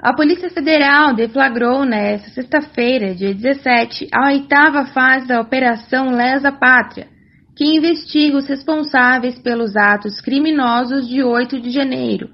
A 0.00 0.14
Polícia 0.14 0.48
Federal 0.48 1.12
deflagrou 1.12 1.84
nesta 1.84 2.30
sexta-feira, 2.30 3.16
dia 3.16 3.34
17, 3.34 4.08
a 4.14 4.28
oitava 4.28 4.86
fase 4.86 5.26
da 5.26 5.40
Operação 5.40 6.14
Lesa 6.14 6.52
Pátria, 6.52 7.08
que 7.56 7.64
investiga 7.64 8.36
os 8.36 8.46
responsáveis 8.46 9.36
pelos 9.40 9.74
atos 9.76 10.20
criminosos 10.20 11.08
de 11.08 11.20
8 11.24 11.60
de 11.60 11.70
janeiro, 11.70 12.28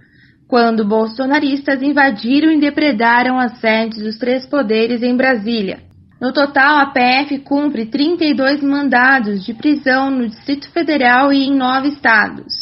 quando 0.47 0.87
bolsonaristas 0.87 1.81
invadiram 1.81 2.53
e 2.53 2.61
depredaram 2.61 3.39
as 3.39 3.59
sedes 3.61 4.03
dos 4.03 4.19
três 4.19 4.45
poderes 4.45 5.03
em 5.03 5.17
Brasília. 5.17 5.79
No 6.21 6.35
total, 6.35 6.81
a 6.81 6.93
PF 6.93 7.39
cumpre 7.39 7.87
32 7.87 8.63
mandados 8.63 9.43
de 9.43 9.55
prisão 9.55 10.11
no 10.11 10.29
Distrito 10.29 10.71
Federal 10.71 11.33
e 11.33 11.47
em 11.47 11.57
nove 11.57 11.89
estados. 11.89 12.53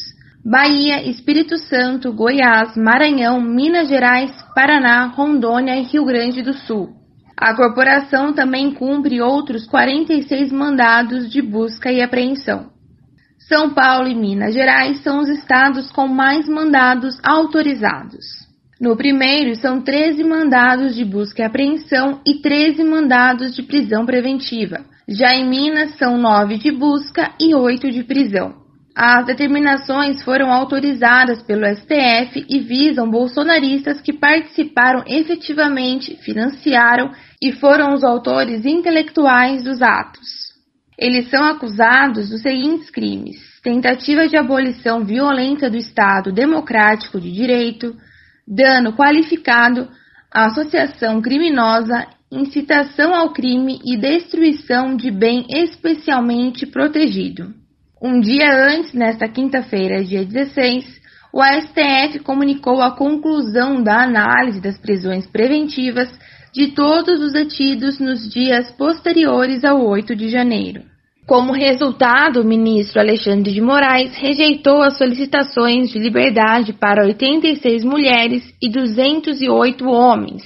Bahia, 0.45 1.09
Espírito 1.09 1.57
Santo, 1.59 2.13
Goiás, 2.13 2.77
Maranhão, 2.77 3.41
Minas 3.41 3.89
Gerais, 3.89 4.33
Paraná, 4.55 5.07
Rondônia 5.07 5.77
e 5.77 5.83
Rio 5.83 6.05
Grande 6.05 6.43
do 6.43 6.53
Sul. 6.53 6.91
A 7.37 7.55
corporação 7.55 8.35
também 8.35 8.73
cumpre 8.75 9.21
outros 9.23 9.67
46 9.67 10.53
mandados 10.53 11.31
de 11.31 11.41
busca 11.41 11.91
e 11.91 12.03
apreensão. 12.03 12.71
São 13.49 13.71
Paulo 13.71 14.09
e 14.09 14.15
Minas 14.15 14.55
Gerais 14.55 15.03
são 15.03 15.21
os 15.21 15.29
estados 15.29 15.91
com 15.91 16.07
mais 16.07 16.47
mandados 16.49 17.19
autorizados. 17.25 18.25
No 18.79 18.97
primeiro, 18.97 19.57
são 19.57 19.81
13 19.81 20.23
mandados 20.23 20.95
de 20.95 21.05
busca 21.05 21.43
e 21.43 21.45
apreensão 21.45 22.21
e 22.27 22.43
13 22.43 22.85
mandados 22.85 23.55
de 23.55 23.63
prisão 23.63 24.05
preventiva. 24.05 24.85
Já 25.09 25.35
em 25.35 25.49
Minas, 25.49 25.97
são 25.97 26.19
9 26.19 26.59
de 26.59 26.71
busca 26.71 27.33
e 27.41 27.55
8 27.55 27.91
de 27.91 28.05
prisão. 28.05 28.62
As 28.95 29.25
determinações 29.25 30.23
foram 30.23 30.53
autorizadas 30.53 31.43
pelo 31.43 31.65
STF 31.65 32.45
e 32.47 32.61
visam 32.61 33.11
bolsonaristas 33.11 34.03
que 34.03 34.13
participaram 34.13 35.03
efetivamente, 35.07 36.17
financiaram 36.17 37.11
e 37.41 37.53
foram 37.53 37.95
os 37.95 38.05
autores 38.05 38.67
intelectuais 38.67 39.63
dos 39.63 39.81
atos. 39.81 40.53
Eles 40.99 41.31
são 41.31 41.43
acusados 41.43 42.29
dos 42.29 42.43
seguintes 42.43 42.91
crimes: 42.91 43.37
tentativa 43.63 44.29
de 44.29 44.37
abolição 44.37 45.05
violenta 45.05 45.71
do 45.71 45.79
Estado 45.79 46.31
democrático 46.31 47.19
de 47.19 47.33
direito, 47.33 47.97
dano 48.47 48.93
qualificado, 48.93 49.89
associação 50.31 51.23
criminosa, 51.23 52.07
incitação 52.31 53.15
ao 53.15 53.33
crime 53.33 53.81
e 53.87 53.97
destruição 53.97 54.97
de 54.97 55.11
bem 55.11 55.47
especialmente 55.49 56.67
protegido. 56.67 57.62
Um 58.05 58.19
dia 58.19 58.53
antes, 58.53 58.93
nesta 58.93 59.29
quinta-feira, 59.29 60.03
dia 60.03 60.25
16, 60.25 61.01
o 61.33 61.41
STF 61.41 62.19
comunicou 62.25 62.83
a 62.83 62.91
conclusão 62.91 63.81
da 63.81 64.03
análise 64.03 64.61
das 64.61 64.77
prisões 64.77 65.25
preventivas 65.25 66.13
de 66.53 66.73
todos 66.73 67.23
os 67.23 67.33
detidos 67.33 68.01
nos 68.01 68.29
dias 68.29 68.73
posteriores 68.73 69.63
ao 69.63 69.87
8 69.87 70.17
de 70.17 70.29
janeiro. 70.29 70.83
Como 71.29 71.53
resultado, 71.53 72.41
o 72.41 72.45
ministro 72.45 72.99
Alexandre 72.99 73.53
de 73.53 73.61
Moraes 73.61 74.17
rejeitou 74.17 74.83
as 74.83 74.99
solicitações 74.99 75.91
de 75.91 76.01
liberdade 76.01 76.73
para 76.73 77.05
86 77.05 77.85
mulheres 77.85 78.43
e 78.61 78.69
208 78.69 79.89
homens, 79.89 80.43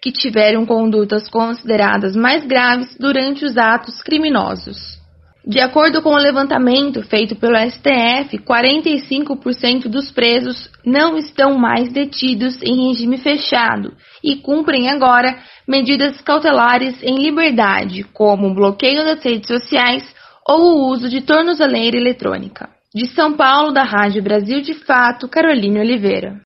que 0.00 0.10
tiveram 0.10 0.64
condutas 0.64 1.28
consideradas 1.28 2.16
mais 2.16 2.46
graves 2.46 2.96
durante 2.98 3.44
os 3.44 3.58
atos 3.58 4.02
criminosos. 4.02 5.03
De 5.46 5.60
acordo 5.60 6.00
com 6.00 6.14
o 6.14 6.18
levantamento 6.18 7.02
feito 7.02 7.36
pelo 7.36 7.58
STF, 7.70 8.38
45% 8.38 9.88
dos 9.88 10.10
presos 10.10 10.70
não 10.82 11.18
estão 11.18 11.58
mais 11.58 11.92
detidos 11.92 12.62
em 12.62 12.88
regime 12.88 13.18
fechado 13.18 13.92
e 14.22 14.36
cumprem 14.36 14.88
agora 14.88 15.38
medidas 15.68 16.18
cautelares 16.22 17.02
em 17.02 17.18
liberdade, 17.18 18.04
como 18.04 18.48
o 18.48 18.54
bloqueio 18.54 19.04
das 19.04 19.22
redes 19.22 19.46
sociais 19.46 20.02
ou 20.48 20.60
o 20.60 20.90
uso 20.90 21.10
de 21.10 21.20
tornozeleira 21.20 21.98
eletrônica. 21.98 22.70
De 22.94 23.06
São 23.08 23.34
Paulo, 23.34 23.70
da 23.70 23.82
Rádio 23.82 24.22
Brasil 24.22 24.62
de 24.62 24.72
Fato, 24.72 25.28
Caroline 25.28 25.78
Oliveira. 25.78 26.40